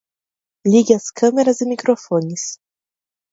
[0.65, 2.57] Ligue as câmeras e microfones